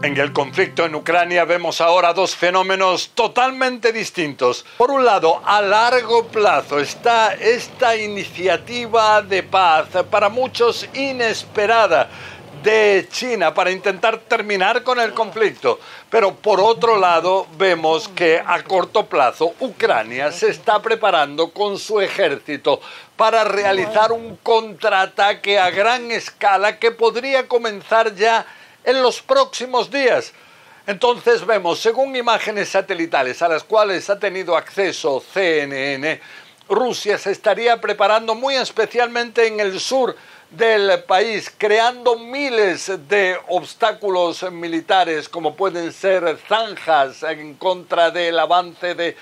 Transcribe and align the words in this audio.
En 0.00 0.16
el 0.16 0.32
conflicto 0.32 0.86
en 0.86 0.94
Ucrania 0.94 1.44
vemos 1.44 1.80
ahora 1.80 2.12
dos 2.12 2.36
fenómenos 2.36 3.10
totalmente 3.16 3.92
distintos. 3.92 4.64
Por 4.76 4.92
un 4.92 5.04
lado, 5.04 5.42
a 5.44 5.60
largo 5.60 6.28
plazo 6.28 6.78
está 6.78 7.34
esta 7.34 7.96
iniciativa 7.96 9.22
de 9.22 9.42
paz, 9.42 9.88
para 10.08 10.28
muchos 10.28 10.88
inesperada, 10.94 12.08
de 12.62 13.08
China 13.10 13.52
para 13.54 13.72
intentar 13.72 14.18
terminar 14.18 14.84
con 14.84 15.00
el 15.00 15.12
conflicto. 15.14 15.80
Pero 16.08 16.36
por 16.36 16.60
otro 16.60 16.96
lado, 16.96 17.48
vemos 17.56 18.08
que 18.08 18.40
a 18.44 18.62
corto 18.62 19.06
plazo 19.06 19.54
Ucrania 19.58 20.30
se 20.30 20.48
está 20.48 20.80
preparando 20.80 21.50
con 21.50 21.76
su 21.76 22.00
ejército 22.00 22.80
para 23.16 23.42
realizar 23.42 24.12
un 24.12 24.36
contraataque 24.44 25.58
a 25.58 25.70
gran 25.70 26.12
escala 26.12 26.78
que 26.78 26.92
podría 26.92 27.48
comenzar 27.48 28.14
ya 28.14 28.46
en 28.84 29.02
los 29.02 29.20
próximos 29.20 29.90
días. 29.90 30.32
Entonces 30.86 31.44
vemos, 31.44 31.80
según 31.80 32.16
imágenes 32.16 32.70
satelitales 32.70 33.42
a 33.42 33.48
las 33.48 33.62
cuales 33.62 34.08
ha 34.08 34.18
tenido 34.18 34.56
acceso 34.56 35.22
CNN, 35.32 36.20
Rusia 36.68 37.18
se 37.18 37.30
estaría 37.30 37.80
preparando 37.80 38.34
muy 38.34 38.54
especialmente 38.54 39.46
en 39.46 39.60
el 39.60 39.80
sur 39.80 40.16
del 40.50 41.02
país, 41.04 41.52
creando 41.56 42.18
miles 42.18 42.90
de 43.08 43.36
obstáculos 43.48 44.50
militares, 44.50 45.28
como 45.28 45.54
pueden 45.54 45.92
ser 45.92 46.38
zanjas 46.48 47.22
en 47.22 47.54
contra 47.54 48.10
del 48.10 48.38
avance 48.38 48.94
de 48.94 49.14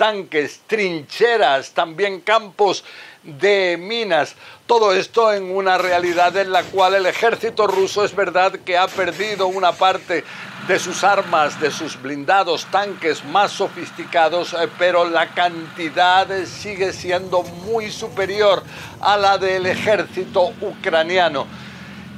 tanques, 0.00 0.60
trincheras, 0.66 1.72
también 1.72 2.22
campos 2.22 2.82
de 3.22 3.76
minas. 3.78 4.34
Todo 4.64 4.94
esto 4.94 5.30
en 5.30 5.54
una 5.54 5.76
realidad 5.76 6.34
en 6.38 6.52
la 6.52 6.62
cual 6.62 6.94
el 6.94 7.04
ejército 7.04 7.66
ruso 7.66 8.02
es 8.02 8.16
verdad 8.16 8.52
que 8.64 8.78
ha 8.78 8.88
perdido 8.88 9.48
una 9.48 9.72
parte 9.72 10.24
de 10.66 10.78
sus 10.78 11.04
armas, 11.04 11.60
de 11.60 11.70
sus 11.70 12.00
blindados, 12.00 12.64
tanques 12.70 13.22
más 13.26 13.52
sofisticados, 13.52 14.54
eh, 14.54 14.70
pero 14.78 15.04
la 15.04 15.34
cantidad 15.34 16.26
sigue 16.46 16.94
siendo 16.94 17.42
muy 17.42 17.90
superior 17.90 18.62
a 19.02 19.18
la 19.18 19.36
del 19.36 19.66
ejército 19.66 20.54
ucraniano. 20.62 21.46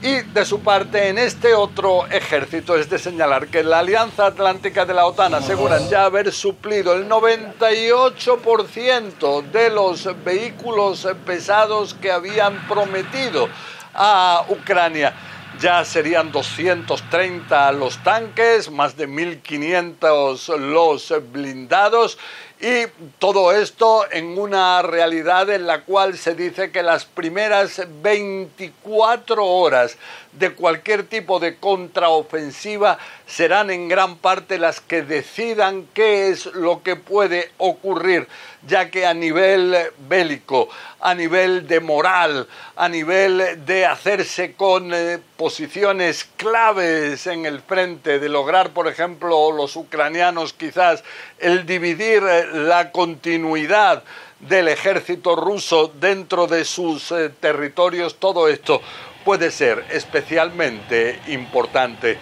Y 0.03 0.21
de 0.21 0.45
su 0.45 0.61
parte, 0.63 1.09
en 1.11 1.19
este 1.19 1.55
otro 1.55 2.09
ejército 2.09 2.77
es 2.77 2.91
de 2.91 2.99
señalar 2.99 3.47
que 3.47 3.63
la 3.63 3.79
Alianza 3.79 4.27
Atlántica 4.27 4.85
de 4.85 4.95
la 4.95 5.07
OTAN 5.07 5.33
aseguran 5.33 5.89
ya 5.89 6.07
haber 6.07 6.33
suplido 6.33 6.93
el 6.93 7.09
98% 7.09 9.43
de 9.53 9.71
los 9.71 10.09
vehículos 10.25 11.07
pesados 11.25 11.95
que 11.95 12.11
habían 12.11 12.67
prometido 12.67 13.49
a 13.95 14.45
Ucrania. 14.49 15.15
Ya 15.61 15.85
serían 15.85 16.33
230 16.33 17.71
los 17.71 17.99
tanques, 17.99 18.73
más 18.73 18.97
de 18.97 19.09
1.500 19.09 20.57
los 20.57 21.15
blindados 21.31 22.19
y 22.63 22.87
todo 23.19 23.51
esto 23.51 24.07
en 24.13 24.39
una 24.39 24.83
realidad 24.83 25.51
en 25.51 25.67
la 25.67 25.81
cual 25.81 26.17
se 26.17 26.37
dice 26.37 26.71
que 26.71 26.85
las 26.85 27.05
primeras 27.05 27.83
24 28.01 29.45
horas 29.45 29.97
de 30.33 30.55
cualquier 30.55 31.03
tipo 31.03 31.41
de 31.41 31.57
contraofensiva 31.57 32.99
serán 33.27 33.71
en 33.71 33.89
gran 33.89 34.17
parte 34.17 34.59
las 34.59 34.81
que 34.81 35.03
decidan 35.03 35.89
qué 35.93 36.31
es 36.31 36.47
lo 36.47 36.83
que 36.83 36.97
puede 36.97 37.51
ocurrir, 37.59 38.29
ya 38.67 38.91
que 38.91 39.07
a 39.07 39.13
nivel 39.13 39.77
bélico, 40.09 40.69
a 41.01 41.15
nivel 41.15 41.67
de 41.67 41.81
moral, 41.81 42.47
a 42.77 42.89
nivel 42.89 43.65
de 43.67 43.87
hacerse 43.87 44.55
con 44.55 44.93
eh, 44.95 45.19
posiciones 45.37 46.29
claves 46.37 47.27
en 47.27 47.45
el 47.45 47.61
frente, 47.61 48.19
de 48.19 48.29
lograr, 48.29 48.71
por 48.71 48.89
ejemplo, 48.89 49.53
los 49.53 49.77
ucranianos 49.77 50.53
quizás 50.53 51.05
el 51.39 51.67
dividir 51.67 52.23
eh, 52.23 52.47
la 52.53 52.91
continuidad 52.93 54.03
del 54.41 54.69
ejército 54.69 55.37
ruso 55.37 55.93
dentro 56.01 56.47
de 56.47 56.65
sus 56.65 57.13
eh, 57.13 57.29
territorios, 57.29 58.17
todo 58.17 58.49
esto 58.49 58.81
puede 59.25 59.51
ser 59.51 59.85
especialmente 59.91 61.21
importante. 61.29 62.19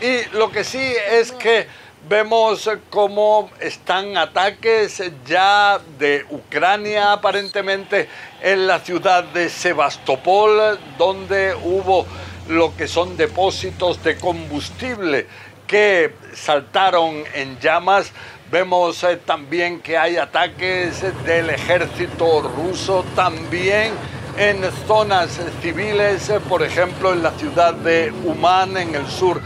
Y 0.00 0.36
lo 0.36 0.50
que 0.50 0.62
sí 0.62 0.94
es 1.10 1.32
que 1.32 1.66
vemos 2.08 2.70
cómo 2.90 3.50
están 3.60 4.16
ataques 4.16 5.02
ya 5.26 5.80
de 5.98 6.24
Ucrania 6.30 7.12
aparentemente 7.12 8.08
en 8.42 8.66
la 8.66 8.78
ciudad 8.78 9.24
de 9.24 9.48
Sebastopol, 9.48 10.78
donde 10.98 11.54
hubo 11.54 12.06
lo 12.48 12.76
que 12.76 12.86
son 12.86 13.16
depósitos 13.16 14.02
de 14.04 14.16
combustible 14.18 15.26
que 15.66 16.14
saltaron 16.34 17.24
en 17.34 17.58
llamas. 17.58 18.12
Vemos 18.50 19.02
eh, 19.02 19.16
también 19.16 19.80
que 19.80 19.98
hay 19.98 20.18
ataques 20.18 21.02
del 21.24 21.50
ejército 21.50 22.42
ruso 22.42 23.04
también 23.16 23.92
en 24.38 24.62
zonas 24.86 25.40
civiles, 25.60 26.32
por 26.48 26.62
ejemplo 26.62 27.12
en 27.12 27.24
la 27.24 27.32
ciudad 27.32 27.74
de 27.74 28.12
Uman, 28.24 28.76
en 28.76 28.94
el 28.94 29.06
sur 29.08 29.40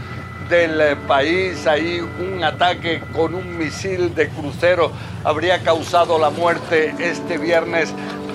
del 0.50 0.98
país. 1.08 1.66
Ahí 1.66 1.98
un 2.00 2.44
ataque 2.44 3.00
con 3.14 3.34
un 3.34 3.56
misil 3.56 4.14
de 4.14 4.28
crucero 4.28 4.92
habría 5.24 5.62
causado 5.62 6.18
la 6.18 6.28
muerte 6.28 6.94
este 6.98 7.38
viernes 7.38 7.94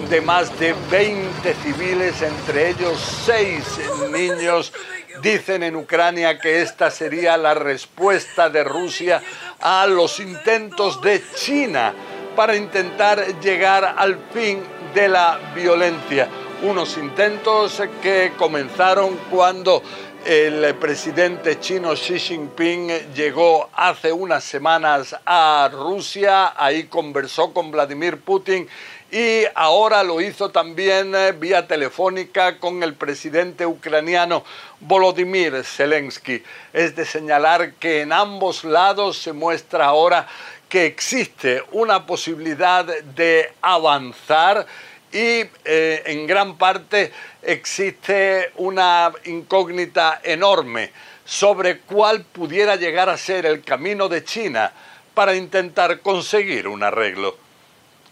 de 0.09 0.21
más 0.21 0.57
de 0.59 0.73
20 0.91 1.53
civiles, 1.55 2.21
entre 2.21 2.69
ellos 2.69 2.99
seis 3.25 3.63
niños. 4.11 4.73
Dicen 5.21 5.63
en 5.63 5.75
Ucrania 5.75 6.39
que 6.39 6.61
esta 6.61 6.91
sería 6.91 7.38
la 7.38 7.53
respuesta 7.53 8.49
de 8.49 8.63
Rusia 8.63 9.21
a 9.59 9.88
los 9.88 10.19
intentos 10.19 11.01
de 11.01 11.23
China 11.35 11.93
para 12.35 12.55
intentar 12.55 13.39
llegar 13.39 13.95
al 13.97 14.19
fin 14.33 14.61
de 14.93 15.07
la 15.07 15.39
violencia 15.55 16.27
unos 16.63 16.97
intentos 16.97 17.81
que 18.01 18.33
comenzaron 18.37 19.17
cuando 19.29 19.81
el 20.25 20.73
presidente 20.75 21.59
chino 21.59 21.93
Xi 21.93 22.17
Jinping 22.17 23.13
llegó 23.13 23.69
hace 23.73 24.11
unas 24.11 24.43
semanas 24.43 25.16
a 25.23 25.69
Rusia, 25.72 26.53
ahí 26.57 26.85
conversó 26.85 27.53
con 27.53 27.69
Vladimir 27.69 28.22
Putin 28.22 28.67
y 29.11 29.43
ahora 29.53 30.03
lo 30.03 30.19
hizo 30.19 30.49
también 30.49 31.13
eh, 31.16 31.31
vía 31.31 31.67
telefónica 31.67 32.57
con 32.57 32.81
el 32.83 32.95
presidente 32.95 33.66
ucraniano 33.66 34.43
Volodymyr 34.79 35.63
Zelensky. 35.63 36.43
Es 36.73 36.95
de 36.95 37.05
señalar 37.05 37.73
que 37.73 38.01
en 38.01 38.11
ambos 38.11 38.63
lados 38.63 39.17
se 39.17 39.31
muestra 39.31 39.85
ahora 39.85 40.27
que 40.67 40.85
existe 40.85 41.63
una 41.71 42.05
posibilidad 42.05 42.85
de 42.85 43.53
avanzar 43.61 44.66
y 45.11 45.45
eh, 45.63 46.03
en 46.07 46.27
gran 46.27 46.57
parte 46.57 47.11
existe 47.41 48.51
una 48.58 49.11
incógnita 49.25 50.19
enorme 50.23 50.91
sobre 51.23 51.79
cuál 51.79 52.25
pudiera 52.25 52.75
llegar 52.75 53.09
a 53.09 53.17
ser 53.17 53.46
el 53.46 53.63
camino 53.63 54.09
de 54.09 54.23
China 54.23 54.73
para 55.13 55.35
intentar 55.35 56.01
conseguir 56.01 56.67
un 56.67 56.84
arreglo. 56.84 57.45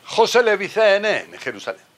José 0.05 0.43
Levi, 0.43 0.67
CNN, 0.67 1.37
Jerusalén. 1.37 1.92